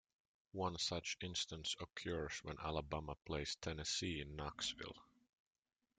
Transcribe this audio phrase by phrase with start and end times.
[0.53, 4.97] One such instance occurs when Alabama plays Tennessee in Knoxville.